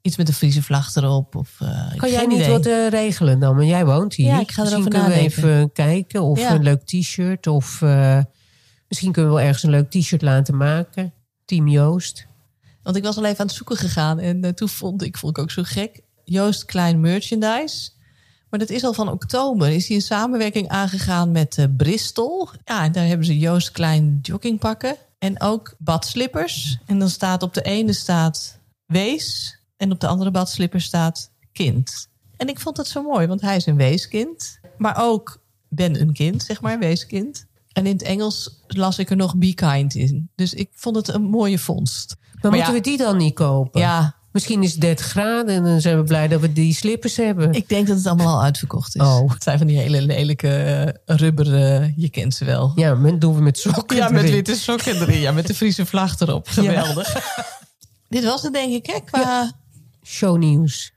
[0.00, 1.34] iets met een Friese vlag erop?
[1.34, 1.56] Of,
[1.96, 2.50] Kan jij niet idee.
[2.50, 3.56] wat regelen dan?
[3.56, 4.26] Want jij woont hier.
[4.26, 5.48] Ja, ik ga misschien erover kunnen we nadenken.
[5.54, 6.22] even kijken.
[6.22, 7.46] Of een leuk t-shirt.
[7.46, 7.82] Of
[8.88, 11.12] misschien kunnen we wel ergens een leuk t-shirt laten maken.
[11.44, 12.26] Team Joost.
[12.82, 14.18] Want ik was al even aan het zoeken gegaan.
[14.18, 17.90] En eh, toen vond ik, vond ik ook zo gek, Joost Klein Merchandise.
[18.50, 19.68] Maar dat is al van oktober.
[19.68, 22.48] Is hij een samenwerking aangegaan met eh, Bristol.
[22.64, 24.96] Ja, en daar hebben ze Joost Klein joggingpakken.
[25.18, 26.78] En ook badslippers.
[26.86, 29.58] En dan staat op de ene staat wees.
[29.76, 32.08] En op de andere badslippers staat kind.
[32.36, 34.60] En ik vond dat zo mooi, want hij is een weeskind.
[34.78, 37.45] Maar ook ben een kind, zeg maar, weeskind.
[37.76, 40.30] En in het Engels las ik er nog be kind in.
[40.34, 42.16] Dus ik vond het een mooie vondst.
[42.40, 43.80] Maar, moeten ja, we die dan niet kopen?
[43.80, 47.16] Ja, Misschien is het 30 graden en dan zijn we blij dat we die slippers
[47.16, 47.52] hebben.
[47.52, 49.02] ik denk dat het allemaal al uitverkocht is.
[49.02, 49.32] Oh.
[49.32, 50.48] Het zijn van die hele lelijke
[51.04, 52.72] eh, rubberen, je kent ze wel.
[52.74, 55.20] Ja, maar doen we met sokken Ja, met witte sokken erin.
[55.20, 56.48] Ja, met de Friese vlag erop.
[56.48, 57.14] Geweldig.
[58.08, 59.00] Dit was het denk ik, hè?
[59.04, 59.52] Qua...
[60.04, 60.92] Shownieuws.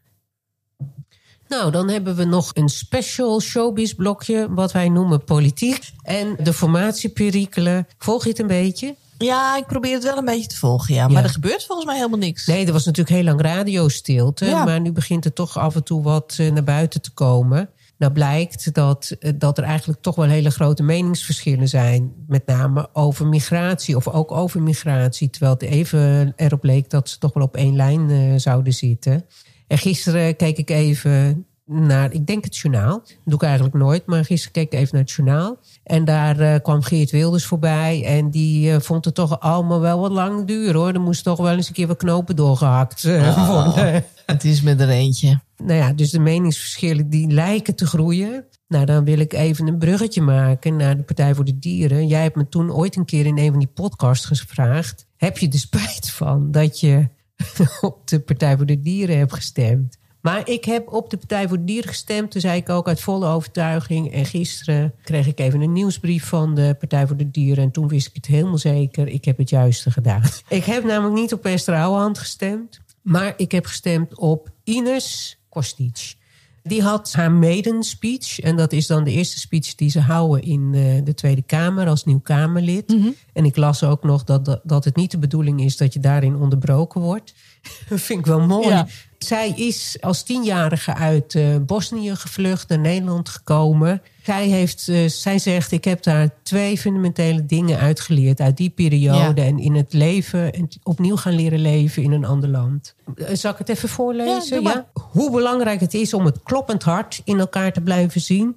[1.49, 5.91] Nou, dan hebben we nog een special showbiz blokje, wat wij noemen politiek.
[6.01, 7.87] En de formatieperikelen.
[7.97, 8.95] Volg je het een beetje?
[9.17, 11.07] Ja, ik probeer het wel een beetje te volgen, ja.
[11.07, 11.23] Maar Ja.
[11.23, 12.45] er gebeurt volgens mij helemaal niks.
[12.45, 14.45] Nee, er was natuurlijk heel lang radiostilte.
[14.45, 14.63] Ja.
[14.63, 17.69] Maar nu begint er toch af en toe wat eh, naar buiten te komen.
[17.97, 22.11] Nou blijkt dat, eh, dat er eigenlijk toch wel hele grote meningsverschillen zijn.
[22.27, 25.29] Met name over migratie of ook over migratie.
[25.29, 29.25] Terwijl het even erop leek dat ze toch wel op één lijn eh, zouden zitten.
[29.69, 32.99] En gisteren keek ik even naar, ik denk het journaal.
[32.99, 35.57] Dat doe ik eigenlijk nooit, maar gisteren keek ik even naar het journaal.
[35.83, 38.05] En daar eh, kwam Geert Wilders voorbij.
[38.05, 40.93] En die eh, vond het toch allemaal wel wat lang duren hoor.
[40.93, 44.03] Er moest toch wel eens een keer wat knopen doorgehakt eh, worden.
[44.25, 45.39] Het is met er eentje.
[45.57, 48.45] Nou ja, dus de meningsverschillen die lijken te groeien.
[48.67, 52.07] Nou, dan wil ik even een bruggetje maken naar de Partij voor de Dieren.
[52.07, 55.05] Jij hebt me toen ooit een keer in een van die podcasts gevraagd...
[55.17, 57.07] heb je er spijt van dat je
[57.81, 59.97] op de Partij voor de Dieren hebt gestemd?
[60.21, 62.31] Maar ik heb op de Partij voor de Dieren gestemd.
[62.31, 64.11] Toen zei ik ook uit volle overtuiging.
[64.13, 67.63] En gisteren kreeg ik even een nieuwsbrief van de Partij voor de Dieren.
[67.63, 69.07] En toen wist ik het helemaal zeker.
[69.07, 70.21] Ik heb het juiste gedaan.
[70.49, 72.79] Ik heb namelijk niet op Esther Ouwehand gestemd.
[73.01, 76.15] Maar ik heb gestemd op Ines Kostic.
[76.63, 78.39] Die had haar maiden speech.
[78.39, 81.87] En dat is dan de eerste speech die ze houden in de, de Tweede Kamer
[81.87, 82.95] als nieuw Kamerlid.
[83.33, 85.99] En ik las ook nog dat, dat, dat het niet de bedoeling is dat je
[85.99, 87.33] daarin onderbroken wordt.
[87.89, 88.67] Dat vind ik wel mooi.
[88.67, 88.87] Ja.
[89.19, 94.01] Zij is als tienjarige uit eh, Bosnië gevlucht, naar Nederland gekomen.
[94.23, 99.41] Zij, heeft, eh, zij zegt, ik heb daar twee fundamentele dingen uitgeleerd uit die periode.
[99.41, 99.47] Ja.
[99.47, 102.95] En in het leven, en opnieuw gaan leren leven in een ander land.
[103.15, 104.63] Eh, Zal ik het even Ja, voorlezen?
[104.63, 104.85] maar.
[104.93, 108.55] Hoe belangrijk het is om het kloppend hart in elkaar te blijven zien.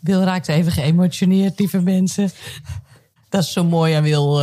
[0.00, 2.30] Wil raakt even geëmotioneerd, lieve mensen.
[3.28, 4.42] Dat is zo mooi aan Wil.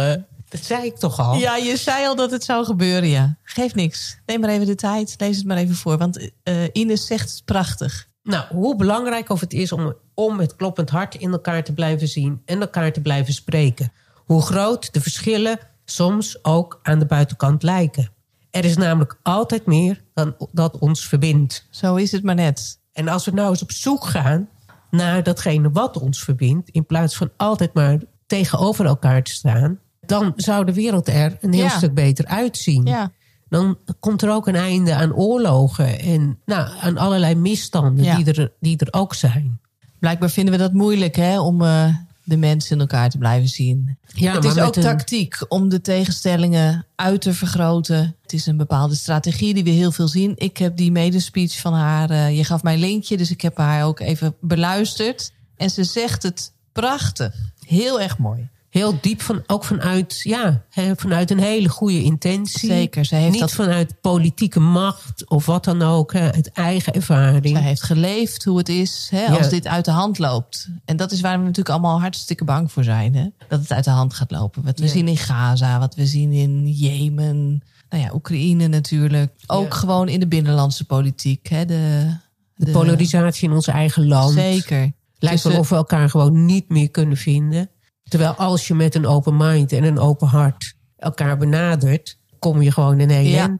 [0.49, 1.35] Dat zei ik toch al?
[1.35, 3.37] Ja, je zei al dat het zou gebeuren, ja.
[3.43, 4.19] Geeft niks.
[4.25, 5.15] Neem maar even de tijd.
[5.17, 5.97] Lees het maar even voor.
[5.97, 8.07] Want eh Ines zegt het prachtig.
[8.23, 12.07] Nou, hoe belangrijk of het is om, om met kloppend hart in elkaar te blijven
[12.07, 13.91] zien en elkaar te blijven spreken.
[14.15, 18.11] Hoe groot de verschillen soms ook aan de buitenkant lijken.
[18.49, 21.67] Er is namelijk altijd meer dan dat ons verbindt.
[21.69, 22.79] Zo is het maar net.
[22.93, 24.49] En als we nou eens op zoek gaan
[24.89, 30.33] naar datgene wat ons verbindt, in plaats van altijd maar tegenover elkaar te staan, dan
[30.35, 31.69] zou de wereld er een heel Ja.
[31.69, 32.85] stuk beter uitzien.
[32.85, 33.11] Ja.
[33.49, 38.15] Dan komt er ook een einde aan oorlogen en nou, aan allerlei misstanden Ja.
[38.15, 39.59] die, er, die er ook zijn.
[39.99, 41.39] Blijkbaar vinden we dat moeilijk, hè?
[41.39, 43.97] Om eh, de mensen in elkaar te blijven zien.
[44.07, 48.15] Ja, het is ook een- tactiek om de tegenstellingen uit te vergroten.
[48.21, 50.33] Het is een bepaalde strategie die we heel veel zien.
[50.35, 53.57] Ik heb die medespeech van haar, eh, je gaf mij een linkje, dus ik heb
[53.57, 55.31] haar ook even beluisterd.
[55.57, 57.33] En ze zegt het prachtig.
[57.65, 58.49] Heel erg mooi.
[58.79, 60.61] Heel diep, van, ook vanuit, ja,
[60.95, 62.69] vanuit een hele goede intentie.
[62.69, 67.57] Zeker, ze heeft Niet dat- vanuit politieke macht of wat dan ook, uit eigen ervaring.
[67.57, 69.35] Zij heeft geleefd hoe het is hè, Ja.
[69.37, 70.69] als dit uit de hand loopt.
[70.85, 73.15] En dat is waar we natuurlijk allemaal hartstikke bang voor zijn.
[73.15, 73.27] Hè?
[73.47, 74.63] Dat het uit de hand gaat lopen.
[74.63, 74.91] Wat we Ja.
[74.91, 77.63] zien in Gaza, wat we zien in Jemen.
[77.89, 79.33] Nou ja, Oekraïne natuurlijk.
[79.47, 79.77] Ook Ja.
[79.79, 81.47] gewoon in de binnenlandse politiek.
[81.47, 81.65] Hè?
[81.65, 82.07] De,
[82.55, 84.33] de polarisatie in ons eigen land.
[84.33, 84.91] Zeker.
[85.19, 87.69] Lijkt wel of we elkaar gewoon niet meer kunnen vinden.
[88.09, 92.71] Terwijl als je met een open mind en een open hart elkaar benadert, kom je
[92.71, 93.43] gewoon in een Ja.
[93.43, 93.59] En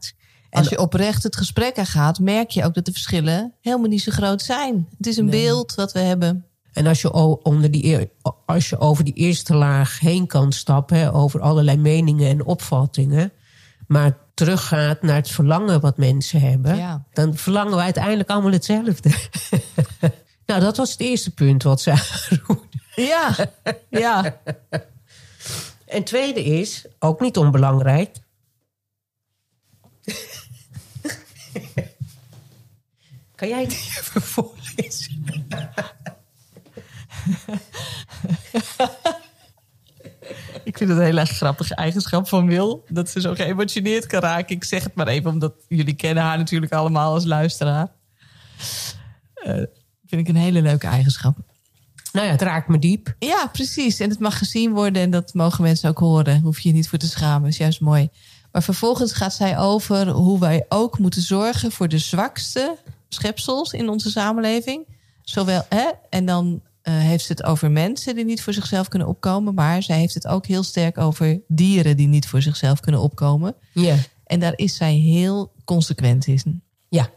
[0.62, 4.12] Als je oprecht het gesprek aangaat, merk je ook dat de verschillen helemaal niet zo
[4.12, 4.88] groot zijn.
[4.96, 6.44] Het is een beeld wat we hebben.
[6.72, 8.08] En als je, onder die,
[8.46, 13.32] als je over die eerste laag heen kan stappen, hè, over allerlei meningen en opvattingen,
[13.86, 17.04] maar teruggaat naar het verlangen wat mensen hebben, Ja.
[17.12, 19.10] dan verlangen we uiteindelijk allemaal hetzelfde.
[20.46, 21.90] nou, dat was het eerste punt wat ze
[22.30, 22.75] aanroerde.
[22.96, 23.36] Ja,
[23.88, 24.40] ja.
[25.86, 28.16] En tweede is, ook niet onbelangrijk.
[33.34, 35.24] kan jij het even voorlezen?
[40.64, 42.84] Ik vind het een heel erg grappige eigenschap van Wil.
[42.88, 44.56] Dat ze zo geëmotioneerd kan raken.
[44.56, 47.88] Ik zeg het maar even, omdat jullie kennen haar natuurlijk allemaal als luisteraar.
[49.34, 49.54] Eh,
[50.06, 51.38] vind ik een hele leuke eigenschap.
[52.16, 53.14] Nou ja, het raakt me diep.
[53.18, 54.00] Ja, precies.
[54.00, 56.40] En het mag gezien worden en dat mogen mensen ook horen.
[56.40, 57.48] Hoef je je niet voor te schamen.
[57.48, 58.08] is juist mooi.
[58.52, 62.76] Maar vervolgens gaat zij over hoe wij ook moeten zorgen voor de zwakste
[63.08, 64.86] schepsels in onze samenleving.
[65.22, 69.08] Zowel, hè, en dan eh, heeft ze het over mensen die niet voor zichzelf kunnen
[69.08, 69.54] opkomen.
[69.54, 73.54] Maar zij heeft het ook heel sterk over dieren die niet voor zichzelf kunnen opkomen.
[73.72, 73.96] Ja.
[74.24, 76.62] En daar is zij heel consequent in.
[76.88, 77.10] Ja.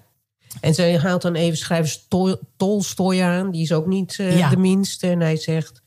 [0.61, 3.51] En ze haalt dan even schrijver Tol- Tolstoy aan.
[3.51, 4.49] Die is ook niet eh, Ja.
[4.49, 5.07] de minste.
[5.07, 5.81] En hij zegt...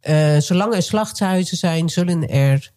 [0.00, 2.70] eh, zolang er slachthuizen zijn, zullen er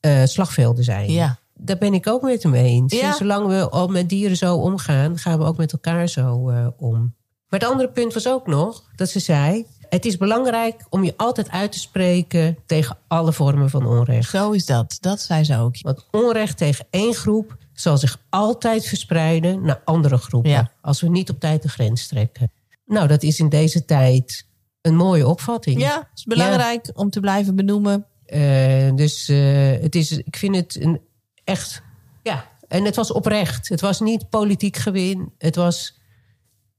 [0.00, 1.12] eh, slagvelden zijn.
[1.12, 1.38] Ja.
[1.54, 2.92] Daar ben ik ook met hem eens.
[2.94, 3.14] Ja.
[3.14, 7.14] Zolang we al met dieren zo omgaan, gaan we ook met elkaar zo om.
[7.48, 9.66] Maar het andere punt was ook nog dat ze zei...
[9.88, 14.30] het is belangrijk om je altijd uit te spreken tegen alle vormen van onrecht.
[14.30, 14.96] Zo is dat.
[15.00, 15.74] Dat zei ze ook.
[15.80, 20.50] Want onrecht tegen één groep zal zich altijd verspreiden naar andere groepen.
[20.50, 20.70] Ja.
[20.80, 22.52] Als we niet op tijd de grens trekken.
[22.84, 24.46] Nou, dat is in deze tijd
[24.80, 25.80] een mooie opvatting.
[25.80, 28.06] Ja, het is belangrijk om te blijven benoemen.
[28.26, 31.00] Eh, dus eh, het is, ik vind het een
[31.44, 31.82] echt.
[32.22, 33.68] Ja, en het was oprecht.
[33.68, 35.32] Het was niet politiek gewin.
[35.38, 35.98] Het was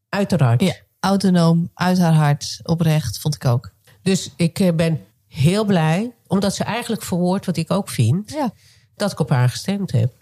[0.10, 0.62] uiteraard.
[0.62, 3.71] Ja, autonoom, uit haar hart, oprecht, vond ik ook.
[4.01, 8.53] Dus ik eh, ben heel blij, omdat ze eigenlijk verwoordt wat ik ook vind, Ja.
[8.95, 10.13] dat ik op haar gestemd heb.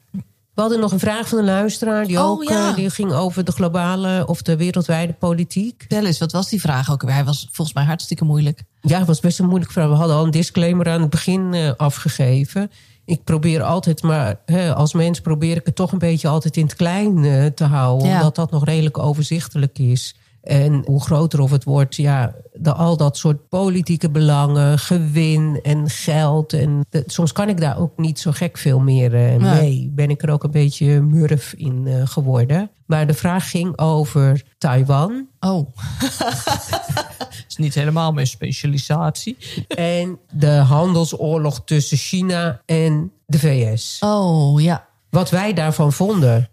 [0.56, 2.70] We hadden nog een vraag van een luisteraar die Oh, ook ja.
[2.70, 5.76] eh, die ging over de globale of de wereldwijde politiek.
[5.78, 7.10] Vertel eens, wat was die vraag ook?
[7.10, 8.64] Hij was volgens mij hartstikke moeilijk.
[8.82, 9.88] Ja, het was best een moeilijk vraag.
[9.88, 12.72] We hadden al een disclaimer aan het begin eh, afgegeven.
[13.06, 16.64] Ik probeer altijd, maar hè, als mens probeer ik het toch een beetje altijd in
[16.64, 18.08] het klein eh, te houden.
[18.08, 18.16] Ja.
[18.18, 20.16] Omdat dat nog redelijk overzichtelijk is.
[20.46, 25.90] En hoe groter of het wordt, ja, de, al dat soort politieke belangen, gewin en
[25.90, 26.54] geld.
[26.54, 29.40] En de- soms kan ik daar ook niet zo gek veel meer Nee.
[29.40, 29.92] mee.
[29.96, 32.70] Ben ik er ook een beetje murf in eh, geworden.
[32.86, 35.28] Maar de vraag ging over Taiwan.
[35.40, 35.68] Oh.
[37.48, 39.38] is niet helemaal mijn specialisatie.
[39.68, 43.98] en de handelsoorlog tussen China en de VS.
[44.00, 44.86] Oh, ja.
[45.10, 46.50] Wat wij daarvan vonden.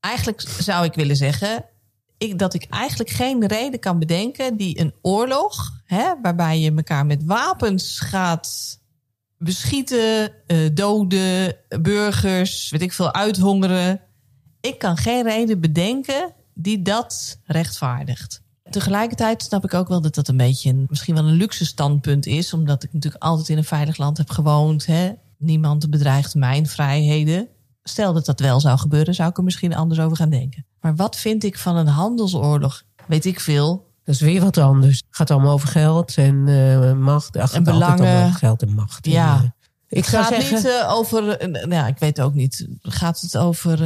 [0.00, 1.64] Eigenlijk zou ik willen zeggen...
[2.18, 5.76] Ik, dat ik eigenlijk geen reden kan bedenken die een oorlog...
[5.84, 8.78] Hè, waarbij je elkaar met wapens gaat
[9.38, 14.00] beschieten, eh, doden, burgers, weet ik veel, uithongeren.
[14.60, 18.42] Ik kan geen reden bedenken die dat rechtvaardigt.
[18.70, 22.26] Tegelijkertijd snap ik ook wel dat dat een beetje een, misschien wel een luxe standpunt
[22.26, 24.86] is, omdat ik natuurlijk altijd in een veilig land heb gewoond.
[24.86, 25.12] Hè?
[25.36, 27.48] Niemand bedreigt mijn vrijheden.
[27.88, 30.66] Stel dat dat wel zou gebeuren, zou ik er misschien anders over gaan denken.
[30.80, 32.82] Maar wat vind ik van een handelsoorlog?
[33.06, 33.86] Weet ik veel.
[34.04, 34.96] Dat is weer wat anders.
[34.96, 37.36] Het gaat allemaal over geld en eh, macht.
[37.36, 38.32] Ach, het En belangen.
[38.32, 39.06] geld en macht.
[39.06, 39.36] Ja.
[39.36, 39.54] En,
[39.88, 42.66] ik zou gaat zeggen, niet eh, over, eh, nou ja, ik weet ook niet.
[42.82, 43.78] Gaat het over,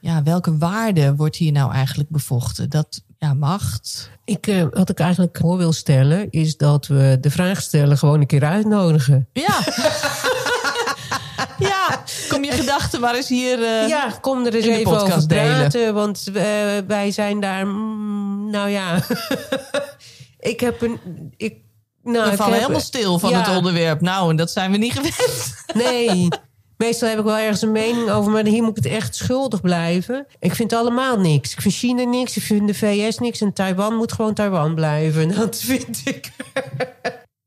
[0.00, 2.70] ja, welke waarde wordt hier nou eigenlijk bevochten?
[2.70, 4.10] Dat, ja, macht.
[4.24, 8.26] ik, wat ik eigenlijk voor wil stellen, is dat we de vraag stellen gewoon een
[8.26, 9.28] keer uitnodigen.
[9.32, 9.60] Ja.
[12.64, 13.62] gedachten maar eens hier.
[13.62, 15.56] eh, Ja, kom er eens in de even over podcast delen.
[15.58, 15.94] praten.
[15.94, 16.44] Want eh,
[16.86, 19.02] wij zijn daar, mm, nou ja.
[20.52, 20.98] ik heb een.
[21.36, 21.56] Ik,
[22.02, 23.38] nou, We ik vallen heb- helemaal stil van Ja.
[23.38, 24.00] het onderwerp.
[24.00, 25.54] Nou, en dat zijn we niet gewend.
[25.84, 26.28] Nee.
[26.76, 29.60] Meestal heb ik wel ergens een mening over, maar hier moet ik het echt schuldig
[29.60, 30.26] blijven.
[30.38, 31.52] Ik vind allemaal niks.
[31.52, 35.34] Ik vind China niks, ik vind de VS niks en Taiwan moet gewoon Taiwan blijven.
[35.38, 36.30] Dat vind ik.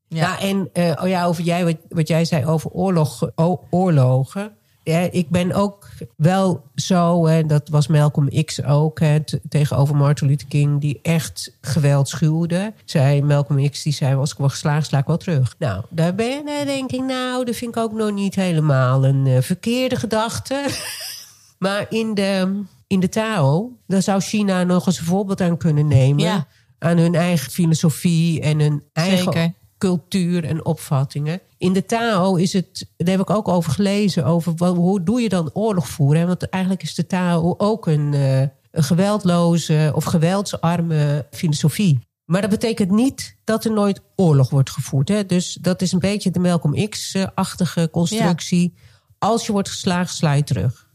[0.07, 4.57] Ja, en eh, oh ja, over jij, wat, wat jij zei over oorlog, o- oorlogen.
[4.85, 9.19] Ja, ik ben ook wel zo, en dat was Malcolm X ook, hè,
[9.49, 12.73] tegenover Martin Luther King, die echt geweld schuwde.
[12.83, 15.55] Zei Malcolm X, die zei, als ik word geslagen, sla ik wel terug.
[15.59, 19.27] Nou, daar ben, daar denk ik, nou, dat vind ik ook nog niet helemaal een
[19.27, 20.65] eh, verkeerde gedachte.
[21.59, 25.87] maar in de, in de Tao, daar zou China nog eens een voorbeeld aan kunnen
[25.87, 26.23] nemen.
[26.23, 26.47] Ja.
[26.79, 29.53] Aan hun eigen filosofie en hun eigen Zeker.
[29.77, 31.41] cultuur en opvattingen.
[31.65, 35.21] In de Tao is het, daar heb ik ook over gelezen, over wat, hoe doe
[35.21, 36.21] je dan oorlog voeren?
[36.21, 36.27] hè?
[36.27, 41.99] Want eigenlijk is de Tao ook een, eh, een geweldloze of geweldsarme filosofie.
[42.25, 45.07] Maar dat betekent niet dat er nooit oorlog wordt gevoerd.
[45.07, 45.25] Hè?
[45.25, 48.73] Dus dat is een beetje de Malcolm X-achtige constructie.
[49.19, 50.89] Als je wordt geslagen, sla je terug.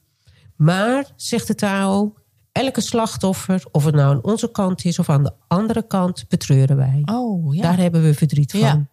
[0.56, 2.14] Maar, zegt de Tao,
[2.52, 6.76] elke slachtoffer, of het nou aan onze kant is of aan de andere kant, betreuren
[6.76, 7.02] wij.
[7.04, 7.62] Oh, ja.
[7.62, 8.61] Daar hebben we verdriet van.
[8.61, 8.88] Ja.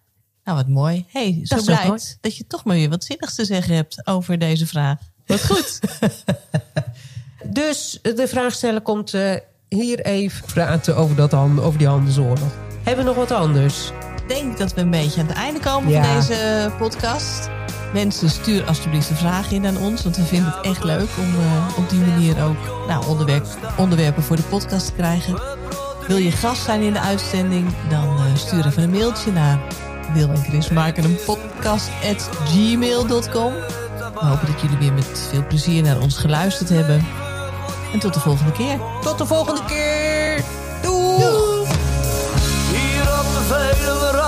[0.48, 1.06] Nou, wat mooi.
[1.10, 4.68] hey, zo blij dat je toch maar weer wat zinnigs te zeggen hebt over deze
[4.68, 4.98] vraag.
[5.26, 5.80] Wat goed.
[7.50, 9.36] Dus de vraagsteller komt eh,
[9.68, 12.52] hier even praten over, dat hand, over die handelsoorlog.
[12.84, 13.88] Hebben we nog wat anders?
[14.22, 16.04] Ik denk dat we een beetje aan het einde komen Ja.
[16.04, 17.50] van deze podcast.
[17.94, 20.04] Mensen, stuur alsjeblieft een vraag in aan ons.
[20.04, 23.46] Want we vinden het echt leuk om eh, op die manier ook nou, onderwerp,
[23.78, 25.42] onderwerpen voor de podcast te krijgen.
[26.08, 27.68] Wil je gast zijn in de uitzending?
[27.90, 29.60] Dan eh, stuur even een mailtje naar
[30.14, 33.54] Wil en Chris maken een podcast at gmail.com.
[34.14, 37.06] We hopen dat jullie weer met veel plezier naar ons geluisterd hebben.
[37.94, 38.80] En tot de volgende keer.
[39.02, 40.44] Tot de volgende keer!
[40.82, 41.66] Doei!
[42.72, 44.27] Hier op de Veluwe